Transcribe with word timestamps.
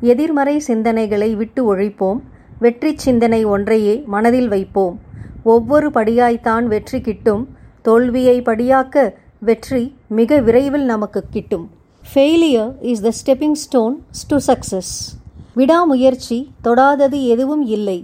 எதிர்மறை 0.00 0.56
சிந்தனைகளை 0.66 1.30
விட்டு 1.36 1.62
ஒழிப்போம். 1.74 2.20
வெற்றி 2.58 2.92
சிந்தனை 2.96 3.40
ஒன்றையே 3.44 3.94
மனதில் 4.14 4.48
வைப்போம். 4.48 4.96
ஒவ்வொரு 5.42 5.88
படியாய்த்தான் 5.88 6.64
வெற்றி 6.64 7.00
கிட்டும். 7.00 7.42
தோல்வியை 7.82 8.36
படியாக்க 8.42 9.04
வெற்றி 9.48 9.82
மிக 10.18 10.40
விரைவில் 10.46 10.84
நமக்கு 10.84 11.20
கிட்டும். 11.30 11.66
Failure 12.14 12.72
is 12.90 13.04
the 13.06 13.10
stepping 13.20 13.58
stone 13.62 13.94
to 14.28 14.36
success 14.46 14.92
விடாமுயற்சி 15.54 16.38
தொடாதது 16.64 17.18
எதுவும் 17.34 17.64
இல்லை. 17.76 17.98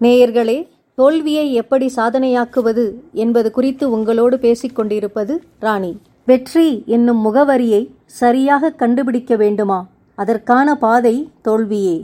நேயர்களே 0.00 0.58
தோல்வியை 0.94 1.46
எப்படி 1.54 1.86
சாதனையாக்குவது 1.96 2.84
என்பது 3.12 3.50
குறித்து 3.50 3.84
உங்களோடு 3.90 4.36
பேசிக்கொண்டிருப்பது 4.36 5.34
ராணி. 5.58 5.92
வெற்றி 6.24 6.68
என்னும் 6.86 7.20
முகவரியை 7.26 7.82
சரியாக 8.20 8.70
கண்டுபிடிக்க 8.82 9.36
வேண்டுமா? 9.36 9.80
அதற்கான 10.22 10.68
பாதை 10.74 11.14
தோல்வியே. 11.42 11.96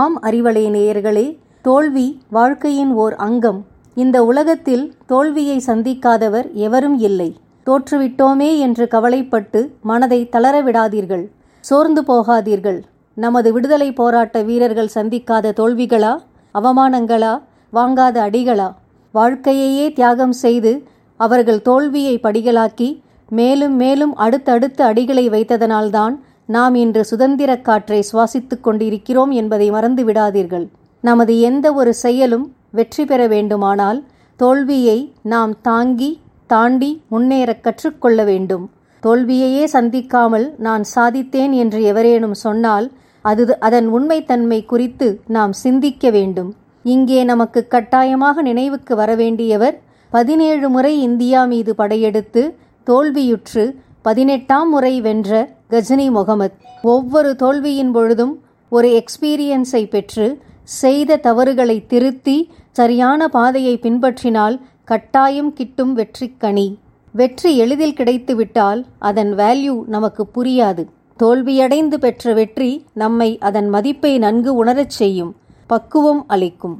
ஆம் 0.00 0.16
அறிவலை 0.22 0.64
நேயர்களே 0.76 1.26
தோல்வி 1.62 2.06
வாழ்க்கையின் 2.30 2.92
ஓர் 2.94 3.14
அங்கம். 3.26 3.60
இந்த 3.94 4.18
உலகத்தில் 4.24 4.84
தோல்வியை 5.06 5.56
சந்திக்காதவர் 5.66 6.48
எவரும் 6.66 6.98
இல்லை. 6.98 7.30
தோற்றுவிட்டோமே 7.66 8.50
என்று 8.58 8.84
கவலைப்பட்டு 8.88 9.60
மனதை 9.82 10.20
தளர 10.28 10.56
விடாதீர்கள். 10.62 11.24
சோர்ந்து 11.64 12.02
போகாதீர்கள். 12.02 12.80
நமது 13.16 13.52
விடுதலை 13.52 13.88
போராட்ட 13.92 14.42
வீரர்கள் 14.42 14.94
சந்திக்காத 14.94 15.52
தோல்விகளா? 15.60 16.12
அவமானங்களா? 16.54 17.34
வாங்காத 17.72 18.16
அடிகளா? 18.26 18.68
வாழ்க்கையையே 19.14 19.86
தியாகம் 19.92 20.36
செய்து 20.44 20.72
அவர்கள் 21.20 21.60
தோல்வியை 21.62 22.14
படிகளாக்கி 22.22 22.88
மேலும் 23.30 23.76
மேலும் 23.76 24.14
அடுத்தடுத்து 24.16 24.82
அடிகளை 24.84 25.26
வைத்ததனால்தான் 25.34 26.14
நாம் 26.46 26.74
இன்று 26.74 27.04
சுதந்திரக் 27.04 27.64
காற்றை 27.64 28.04
சுவாசித்துக் 28.12 28.60
கொண்டிருக்கிறோம் 28.60 29.30
என்பதை 29.30 29.70
மறந்து 29.70 30.04
விடாதீர்கள். 30.04 30.68
நமது 31.00 31.40
எந்த 31.40 31.72
ஒரு 31.72 31.94
செயலும் 31.94 32.52
வெற்றி 32.70 33.04
பெற 33.04 33.26
வேண்டுமானால் 33.26 34.04
தோல்வியை 34.36 35.12
நாம் 35.22 35.60
தாங்கி 35.60 36.20
தாண்டி 36.46 37.02
முன்னேறக் 37.10 37.60
கற்றுக்கொள்ள 37.60 38.24
வேண்டும். 38.24 38.70
தோல்வியையே 39.02 39.64
சந்திக்காமல் 39.64 40.54
நான் 40.58 40.82
சாதித்தேன் 40.94 41.52
என்று 41.52 41.82
எவரேனும் 41.82 42.34
சொன்னால் 42.34 42.92
அது 43.22 43.60
அதன் 43.60 43.88
உண்மைத்தன்மை 43.88 44.64
குறித்து 44.64 45.20
நாம் 45.26 45.52
சிந்திக்க 45.52 46.10
வேண்டும். 46.10 46.54
இங்கே 46.82 47.24
நமக்கு 47.24 47.66
கட்டாயமாக 47.66 48.42
நினைவுக்கு 48.42 48.96
வரவேண்டியவர் 48.96 49.78
பதினேழு 50.10 50.68
முறை 50.68 51.02
இந்தியா 51.02 51.44
மீது 51.44 51.74
படையெடுத்து 51.74 52.56
தோல்வியுற்று 52.86 53.74
பதினெட்டாம் 54.02 54.70
முறை 54.70 55.00
வென்ற 55.00 55.55
கஜினி 55.70 56.10
முகமது. 56.10 56.54
ஒவ்வொரு 56.82 57.36
தோல்வியின் 57.36 57.92
பொழுதும் 57.92 58.34
ஒரு 58.68 58.88
எக்ஸ்பீரியன்ஸை 58.98 59.88
பெற்று 59.88 60.26
செய்த 60.62 61.16
தவறுகளை 61.16 61.86
திருத்தி 61.86 62.36
சரியான 62.70 63.28
பாதையை 63.28 63.78
பின்பற்றினால் 63.82 64.56
கட்டாயம் 64.84 65.52
கிட்டும் 65.52 65.92
வெற்றிக்கனி 65.96 66.66
வெற்றி 67.12 67.56
எளிதில் 67.56 67.94
கிடைத்துவிட்டால் 67.94 68.80
அதன் 68.98 69.34
வேல்யூ 69.34 69.74
நமக்கு 69.86 70.26
புரியாது. 70.36 70.82
தோல்வியடைந்து 71.18 71.94
பெற்ற 71.94 72.32
வெற்றி 72.32 72.70
நம்மை 72.92 73.38
அதன் 73.38 73.68
மதிப்பை 73.68 74.18
நன்கு 74.18 74.54
உணரச் 74.54 74.96
செய்யும் 75.00 75.36
பக்குவம் 75.66 76.24
அளிக்கும். 76.26 76.76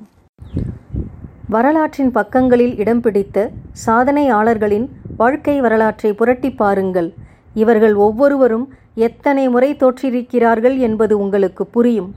வரலாற்றின் 1.48 2.10
பக்கங்களில் 2.10 2.76
இடம் 2.76 3.00
பிடித்த 3.00 3.50
சாதனையாளர்களின் 3.86 4.88
வாழ்க்கை 5.16 5.60
வரலாற்றை 5.60 6.12
புரட்டி 6.12 6.50
பாருங்கள். 6.50 7.08
இவர்கள் 7.56 7.94
ஒவ்வொருவரும் 7.94 8.68
எத்தனை 8.94 9.48
முறை 9.48 9.74
தோற்றிருக்கிறார்கள் 9.74 10.78
என்பது 10.78 11.18
உங்களுக்கு 11.18 11.66
புரியும். 11.66 12.14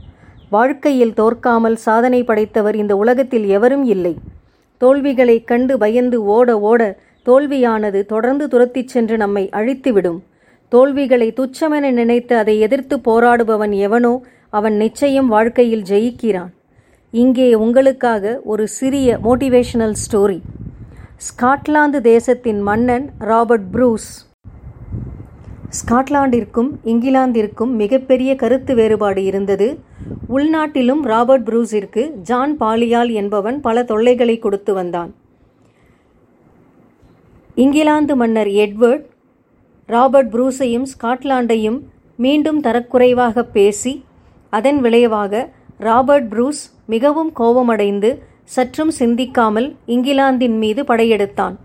வாழ்க்கையில் 0.49 1.13
தோற்காமல் 1.13 1.75
சாதனை 1.75 2.23
படைத்தவர் 2.23 2.75
இந்த 2.75 2.95
உலகத்தில் 2.95 3.47
எவரும் 3.47 3.83
இல்லை. 3.83 4.17
தோல்விகளைக் 4.81 5.47
கண்டு 5.47 5.77
பயந்து 5.77 6.23
ஓட 6.25 6.59
ஓட 6.59 6.99
தோல்வியானது 7.25 8.05
தொடர்ந்து 8.05 8.47
துரத்திச் 8.47 8.87
சென்று 8.87 9.17
நம்மை 9.17 9.49
அழித்துவிடும். 9.49 10.19
தோல்விகளை 10.69 11.33
துச்சமென 11.33 11.91
நினைத்து 11.91 12.37
அதை 12.37 12.59
எதிர்த்து 12.59 12.97
போராடுபவன் 12.97 13.71
எவனோ 13.71 14.21
அவன் 14.49 14.75
நிச்சயம் 14.75 15.27
வாழ்க்கையில் 15.27 15.81
ஜெயிக்கிறான். 15.81 16.49
இங்கே 17.11 17.53
உங்களுக்காக 17.53 18.41
ஒரு 18.43 18.67
சிறிய 18.67 19.17
மோட்டிவேஷனல் 19.23 19.93
ஸ்டோரி. 20.11 20.41
ஸ்காட்லாந்து 21.17 22.01
தேசத்தின் 22.01 22.61
மன்னன் 22.61 23.09
ராபர்ட் 23.19 23.65
ப்ரூஸ். 23.73 24.28
ஸ்காட்லாண்டிற்கும் 25.77 26.69
இங்கிலாந்திற்கும் 26.91 27.73
மிகப்பெரிய 27.81 28.31
கருத்து 28.35 28.73
வேறுபாடு 28.75 29.21
இருந்தது. 29.23 29.67
உள்நாட்டிலும் 30.35 31.01
ராபர்ட் 31.11 31.45
ப்ரூஸிற்கு 31.49 32.03
ஜான் 32.29 32.55
பாலியால் 32.61 33.11
என்பவன் 33.21 33.57
பல 33.61 33.83
தொல்லைகளை 33.83 34.35
கொடுத்து 34.39 34.73
வந்தான். 34.73 35.11
இங்கிலாந்து 37.55 38.15
மன்னர் 38.15 38.51
எட்வர்ட் 38.65 39.05
ராபர்ட் 39.89 40.33
ப்ரூஸையும் 40.33 40.89
ஸ்காட்லாண்டையும் 40.93 41.79
மீண்டும் 42.19 42.59
தரக்குறைவாக 42.65 43.43
பேசி 43.57 43.93
அதன் 44.53 44.79
விளைவாக 44.81 45.33
ராபர்ட் 45.87 46.29
ப்ரூஸ் 46.33 46.63
மிகவும் 46.85 47.31
கோபமடைந்து 47.31 48.09
சற்றும் 48.55 48.93
சிந்திக்காமல் 48.99 49.67
இங்கிலாந்தின் 49.95 50.57
மீது 50.57 50.83
படையெடுத்தான். 50.83 51.55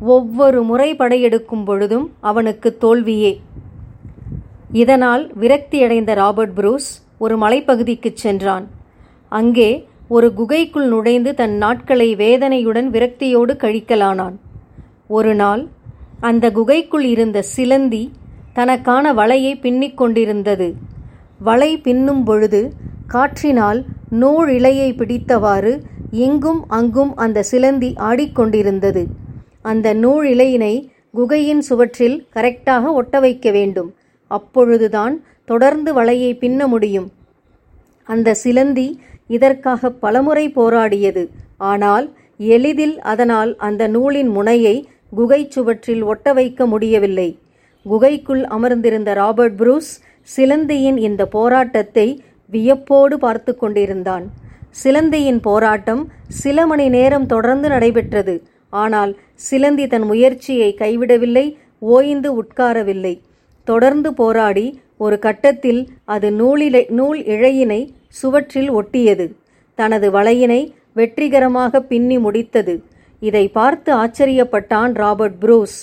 ஒவ்வொரு 0.00 0.62
முறை 0.62 0.94
படையெடுக்கும் 0.94 1.64
பொழுதும் 1.64 2.12
அவனுக்கு 2.20 2.76
தோல்வியே. 2.80 3.40
இதனால் 4.72 5.32
விரக்தியடைந்த 5.40 6.14
ராபர்ட் 6.14 6.58
ப்ரூஸ் 6.58 7.04
ஒரு 7.18 7.38
மலைப்பகுதிக்குச் 7.38 8.14
சென்றான். 8.14 8.68
அங்கே 9.28 9.88
ஒரு 10.08 10.34
குகைக்குள் 10.34 10.88
நுழைந்து 10.88 11.34
தன் 11.34 11.56
நாட்களை 11.56 12.14
வேதனையுடன் 12.14 12.90
விரக்தியோடு 12.90 13.56
கழிக்கலானான். 13.56 14.34
ஒரு 15.06 15.34
நாள் 15.34 15.66
அந்த 16.20 16.52
குகைக்குள் 16.52 17.04
இருந்த 17.04 17.42
சிலந்தி 17.42 18.10
தனக்கான 18.52 19.14
வலையை 19.14 19.60
பின்னிக் 19.60 19.96
கொண்டிருந்தது. 19.96 20.74
வலை 21.38 21.78
பின்னும் 21.78 22.24
பொழுது 22.24 22.72
காற்றினால் 23.06 23.84
நூல் 24.08 24.48
இலையை 24.48 24.92
பிடித்தவாறு 24.92 25.80
இங்கும் 26.10 26.64
அங்கும் 26.68 27.16
அந்த 27.16 27.42
சிலந்தி 27.42 27.94
ஆடிக்கொண்டிருந்தது. 27.96 29.06
அந்த 29.70 29.88
நூல் 30.02 30.26
இலையினை 30.34 30.74
குகையின் 31.18 31.62
சுவற்றில் 31.68 32.16
கரெக்டாக 32.36 32.92
ஒட்ட 32.98 33.20
வைக்க 33.24 33.50
வேண்டும். 33.56 33.90
அப்பொழுதுதான் 34.30 35.14
தொடர்ந்து 35.50 35.90
வலையை 35.98 36.30
பின்ன 36.42 36.60
முடியும். 36.72 37.08
அந்த 38.08 38.34
சிலந்தி 38.42 38.88
இதற்காக 39.36 39.90
பலமுறை 40.04 40.46
போராடியது. 40.56 41.24
ஆனால் 41.70 42.06
எளிதில் 42.54 42.96
அதனால் 43.12 43.52
அந்த 43.68 43.82
நூலின் 43.94 44.30
முனையை 44.36 44.76
குகை 45.14 45.40
சுவற்றில் 45.54 46.02
ஒட்ட 46.10 46.32
வைக்க 46.38 46.60
முடியவில்லை. 46.72 47.28
குகைக்குள் 47.86 48.42
அமர்ந்திருந்த 48.56 49.10
ராபர்ட் 49.20 49.56
புரூஸ் 49.60 49.92
சிலந்தியின் 50.28 50.98
இந்த 51.08 51.22
போராட்டத்தை 51.36 52.06
வியப்போடு 52.52 53.16
பார்த்து 53.24 53.52
கொண்டிருந்தான். 53.56 54.24
சிலந்தியின் 54.82 55.40
போராட்டம் 55.46 56.02
சில 56.42 56.66
மணி 56.66 56.86
நேரம் 56.96 57.26
தொடர்ந்து 57.26 57.68
நடைபெற்றது. 57.68 58.34
ஆனால் 58.72 59.12
சிலந்தி 59.34 59.86
தன் 59.86 60.02
முயற்சியை 60.02 60.74
கைவிடவில்லை 60.74 61.46
ஓய்ந்து 61.78 62.30
உட்காரவில்லை. 62.42 63.14
தொடர்ந்து 63.64 64.14
போராடி 64.14 64.66
ஒரு 64.96 65.18
கட்டத்தில் 65.18 65.80
அது 66.04 66.28
நூலிலை 66.30 66.82
நூல் 66.90 67.20
இழையினை 67.24 67.80
சுவற்றில் 68.08 68.70
ஒட்டியது. 68.70 69.26
தனது 69.74 70.10
வலையினை 70.10 70.60
வெற்றிகரமாக 70.92 71.80
பின்னி 71.80 72.18
முடித்தது. 72.18 72.74
இதை 73.22 73.48
பார்த்து 73.48 73.90
ஆச்சரியப்பட்டான் 73.92 74.92
ராபர்ட் 74.92 75.38
புரூஸ். 75.38 75.78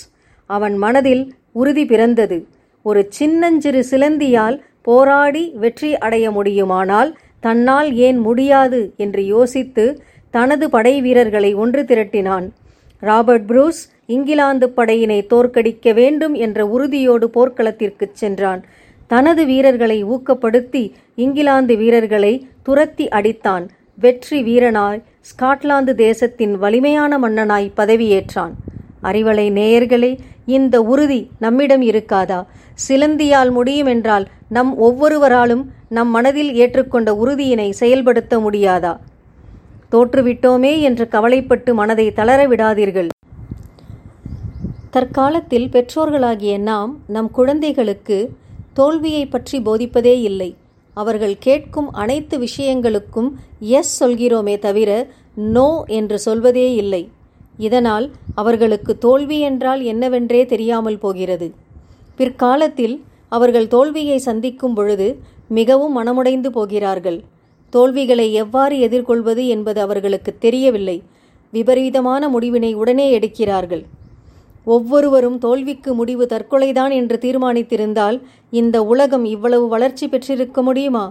அவன் 0.46 0.76
மனதில் 0.76 1.24
உறுதி 1.52 1.84
பிறந்தது. 1.86 2.38
ஒரு 2.82 3.06
சின்னஞ்சிறு 3.08 3.82
சிலந்தியால் 3.90 4.56
போராடி 4.82 5.44
வெற்றி 5.56 5.90
அடைய 5.96 6.30
முடியுமானால் 6.30 7.16
தன்னால் 7.40 7.92
ஏன் 7.92 8.18
முடியாது 8.18 8.80
என்று 8.96 9.26
யோசித்து 9.26 9.84
தனது 10.30 10.70
படை 10.70 11.00
வீரர்களை 11.00 11.54
ஒன்று 11.54 11.82
திரட்டினான். 11.82 12.46
ராபர்ட் 13.00 13.46
புரூஸ் 13.46 13.90
இங்கிலாந்து 14.06 14.72
படையினை 14.76 15.26
தோற்கடிக்க 15.26 15.94
வேண்டும் 15.94 16.34
என்ற 16.34 16.66
உறுதியோடு 16.66 17.30
போர்க்களத்திற்குச் 17.34 18.12
சென்றான். 18.12 18.64
தனது 19.06 19.46
வீரர்களை 19.46 20.04
ஊக்கப்படுத்தி 20.04 20.92
இங்கிலாந்து 21.14 21.76
வீரர்களை 21.76 22.46
துரத்தி 22.62 23.08
அடித்தான். 23.08 23.68
வெற்றி 23.94 24.42
வீரனாய் 24.42 25.02
ஸ்காட்லாந்து 25.20 25.92
தேசத்தின் 25.94 26.58
வலிமையான 26.58 27.18
மன்னனாய் 27.18 27.70
பதவியேற்றான். 27.76 28.52
அறிவலை 29.02 29.50
நேயர்களே 29.50 30.18
இந்த 30.46 30.82
உறுதி 30.82 31.30
நம்மிடம் 31.38 31.82
இருக்காதா? 31.82 32.44
சிலந்தியால் 32.88 33.50
முடியும் 33.50 33.86
என்றால் 33.86 34.26
நம் 34.48 34.78
ஒவ்வொருவராலும் 34.78 35.64
நம் 35.88 36.08
மனதில் 36.08 36.54
ஏற்றுக்கொண்ட 36.54 37.10
உறுதியினை 37.24 37.70
செயல்படுத்த 37.70 38.38
முடியாதா? 38.38 38.98
தோற்றுவிட்டோமே 39.94 40.74
என்று 40.88 41.04
கவலைப்பட்டு 41.08 41.72
மனதை 41.80 42.06
தளர 42.12 42.40
விடாதீர்கள். 42.52 43.10
தற்காலத்தில் 44.94 45.68
பெற்றோர்களாகிய 45.74 46.54
நாம் 46.68 46.92
நம் 47.14 47.30
குழந்தைகளுக்கு 47.30 48.18
தோல்வியை 48.78 49.24
பற்றி 49.26 49.58
போதிப்பதே 49.66 50.14
இல்லை. 50.28 50.50
அவர்கள் 50.96 51.34
கேட்கும் 51.46 51.88
அனைத்து 52.02 52.36
விஷயங்களுக்கும் 52.38 53.30
எஸ் 53.78 53.92
சொல்கிறோமே 54.00 54.54
தவிர 54.66 54.90
நோ 55.56 55.68
என்று 55.98 56.18
சொல்வதே 56.18 56.68
இல்லை. 56.82 57.02
இதனால் 57.66 58.06
அவர்களுக்கு 58.34 58.92
தோல்வி 58.98 59.38
என்றால் 59.48 59.82
என்னவென்றே 59.92 60.42
தெரியாமல் 60.52 61.02
போகிறது. 61.04 61.48
பிற்காலத்தில் 62.16 62.96
அவர்கள் 63.28 63.68
தோல்வியை 63.68 64.18
சந்திக்கும் 64.28 64.74
பொழுது 64.74 65.08
மிகவும் 65.58 65.96
மனமுடைந்து 65.98 66.50
போகிறார்கள். 66.58 67.18
தோல்விகளை 67.76 68.26
எவ்வாறு 68.42 68.76
எதிர்கொள்வது 68.86 69.42
என்பது 69.54 69.80
அவர்களுக்கு 69.80 70.32
தெரியவில்லை. 70.44 70.96
விபரீதமான 71.52 72.28
முடிவினை 72.28 72.70
உடனே 72.74 73.06
எடுக்கிறார்கள். 73.18 73.84
ஒவ்வொருவரும் 74.66 75.38
தோல்விக்கு 75.38 75.90
முடிவு 75.94 76.24
தற்கொலைதான் 76.30 76.92
என்று 76.98 77.16
தீர்மானித்திருந்தால் 77.24 78.16
இந்த 78.60 78.76
உலகம் 78.92 79.26
இவ்வளவு 79.34 79.66
வளர்ச்சி 79.74 80.06
பெற்றிருக்க 80.08 80.62
முடியுமா? 80.62 81.04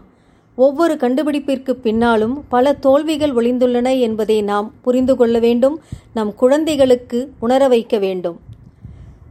ஒவ்வொரு 0.57 0.93
கண்டுபிடிப்பிற்கு 0.93 1.73
பின்னாலும் 1.85 2.33
பல 2.53 2.73
தோல்விகள் 2.85 3.33
ஒளிந்துள்ளன 3.33 3.91
என்பதை 3.99 4.37
நாம் 4.49 4.67
புரிந்து 4.85 5.13
கொள்ள 5.15 5.37
வேண்டும் 5.45 5.75
நம் 6.13 6.31
குழந்தைகளுக்கு 6.41 7.19
உணர 7.39 7.61
வைக்க 7.73 7.97
வேண்டும். 8.05 8.37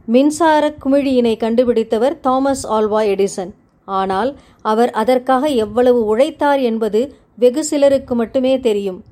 மின்சார 0.05 0.63
குமிழியினை 0.83 1.35
கண்டுபிடித்தவர் 1.37 2.15
தாமஸ் 2.19 2.63
ஆல்வா 2.77 3.01
எடிசன். 3.11 3.51
ஆனால் 3.87 4.29
அவர் 4.71 4.91
அதற்காக 5.01 5.47
எவ்வளவு 5.65 6.01
உழைத்தார் 6.05 6.61
என்பது 6.69 7.01
வெகு 7.37 7.63
சிலருக்கு 7.63 8.15
மட்டுமே 8.15 8.59
தெரியும். 8.59 9.03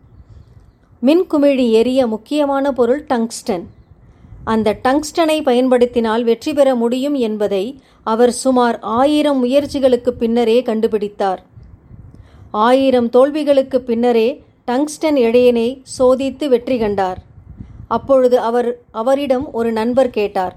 மின்குமிழி 1.01 1.71
எரிய 1.71 2.07
முக்கியமான 2.07 2.71
பொருள் 2.71 3.05
டங்ஸ்டன். 3.05 3.65
அந்த 4.43 4.79
டங்ஸ்டனை 4.83 5.41
பயன்படுத்தினால் 5.43 6.23
வெற்றி 6.23 6.53
பெற 6.53 6.75
முடியும் 6.75 7.13
என்பதை 7.13 7.79
அவர் 8.03 8.31
சுமார் 8.31 8.79
ஆயிரம் 8.79 9.45
முயற்சிகளுக்கு 9.45 10.09
பின்னரே 10.09 10.61
கண்டுபிடித்தார். 10.61 11.41
ஆயிரம் 12.51 13.09
தோல்விகளுக்கு 13.09 13.81
பின்னரே 13.81 14.43
டங்ஸ்டன் 14.67 15.17
இடையனை 15.17 15.83
சோதித்து 15.99 16.47
வெற்றி 16.47 16.77
கண்டார். 16.77 17.19
அப்பொழுது 17.87 18.39
அவர் 18.39 18.79
அவரிடம் 18.91 19.51
ஒரு 19.51 19.71
நண்பர் 19.71 20.09
கேட்டார் 20.09 20.55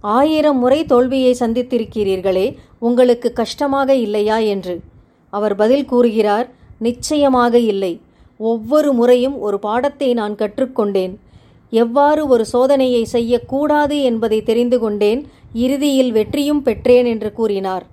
ஆயிரம் 0.00 0.58
முறை 0.58 0.84
தோல்வியை 0.84 1.36
சந்தித்திருக்கிறீர்களே 1.38 2.56
உங்களுக்கு 2.78 3.32
கஷ்டமாக 3.32 3.94
இல்லையா? 3.94 4.38
என்று. 4.38 4.80
அவர் 5.30 5.54
பதில் 5.54 5.84
கூறுகிறார் 5.84 6.48
நிச்சயமாக 6.86 7.54
இல்லை. 7.72 7.92
ஒவ்வொரு 8.40 8.90
முறையும் 8.92 9.36
ஒரு 9.46 9.58
பாடத்தை 9.66 10.10
நான் 10.20 10.34
கற்றுக்கொண்டேன். 10.42 11.14
எவ்வாறு 11.72 12.22
ஒரு 12.34 12.44
சோதனையை 12.52 13.02
செய்யக்கூடாது 13.14 13.96
என்பதை 14.02 14.38
தெரிந்து 14.50 14.78
கொண்டேன். 14.78 15.20
இறுதியில் 15.64 16.12
வெற்றியும் 16.12 16.62
பெற்றேன் 16.68 17.08
என்று 17.12 17.30
கூறினார். 17.32 17.84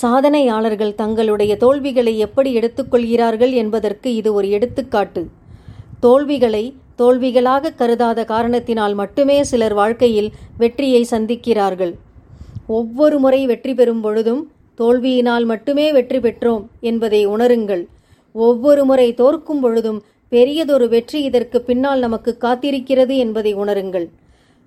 சாதனையாளர்கள் 0.00 0.98
தங்களுடைய 1.02 1.52
தோல்விகளை 1.56 2.14
எப்படி 2.26 2.50
எடுத்துக்கொள்கிறார்கள் 2.58 3.52
என்பதற்கு 3.62 4.08
இது 4.14 4.30
ஒரு 4.38 4.48
எடுத்துக்காட்டு. 4.56 5.22
தோல்விகளை 6.00 6.64
தோல்விகளாக 7.00 7.72
கருதாத 7.80 8.20
காரணத்தினால் 8.24 8.94
மட்டுமே 9.00 9.36
சிலர் 9.50 9.74
வாழ்க்கையில் 9.80 10.30
வெற்றியை 10.62 11.02
சந்திக்கிறார்கள். 11.10 11.92
ஒவ்வொரு 12.78 13.16
முறை 13.24 13.40
வெற்றி 13.46 13.72
பெறும் 13.74 14.00
பொழுதும் 14.00 14.42
தோல்வியினால் 14.78 15.46
மட்டுமே 15.50 15.86
வெற்றி 15.96 16.18
பெற்றோம் 16.18 16.64
என்பதை 16.90 17.20
உணருங்கள். 17.34 17.84
ஒவ்வொரு 18.34 18.82
முறை 18.84 19.08
தோற்கும் 19.20 19.60
பொழுதும் 19.60 20.00
பெரியதொரு 20.32 20.86
வெற்றி 20.94 21.20
இதற்கு 21.28 21.58
பின்னால் 21.68 22.00
நமக்கு 22.06 22.32
காத்திருக்கிறது 22.40 23.14
என்பதை 23.24 23.52
உணருங்கள். 23.62 24.06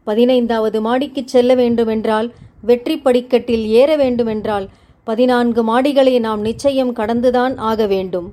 பதினைந்தாவது 0.08 0.78
மாடிக்கு 0.86 1.22
செல்ல 1.26 1.56
வேண்டுமென்றால் 1.56 2.30
வெற்றி 2.70 2.96
படிக்கட்டில் 2.98 3.66
ஏற 3.82 3.90
வேண்டுமென்றால் 3.96 4.66
பதினான்கு 5.08 5.62
மாடிகளை 5.70 6.16
நாம் 6.26 6.42
நிச்சயம் 6.42 6.94
கடந்துதான் 7.00 7.54
ஆக 7.70 7.86
வேண்டும். 7.94 8.28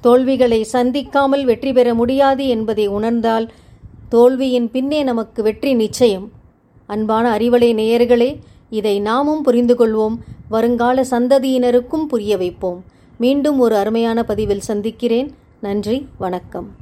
தோல்விகளை 0.00 0.60
சந்திக்காமல் 0.72 1.44
வெற்றி 1.50 1.72
பெற 1.72 1.88
முடியாது 1.94 2.44
என்பதை 2.54 2.86
உணர்ந்தால் 2.98 3.46
தோல்வியின் 4.14 4.70
பின்னே 4.70 5.00
நமக்கு 5.10 5.40
வெற்றி 5.42 5.72
நிச்சயம். 5.82 6.24
அன்பான 6.88 7.26
அறிவலை 7.36 7.70
நேயர்களே 7.80 8.30
இதை 8.72 9.00
நாமும் 9.00 9.42
புரிந்து 9.42 9.74
கொள்வோம். 9.74 10.16
வருங்கால 10.48 11.04
சந்ததியினருக்கும் 11.10 12.04
புரிய 12.08 12.36
வைப்போம். 12.36 12.84
மீண்டும் 13.18 13.58
ஒரு 13.58 13.76
அருமையான 13.76 14.24
பதிவில் 14.24 14.60
சந்திக்கிறேன். 14.60 15.34
நன்றி 15.60 16.06
வணக்கம். 16.18 16.81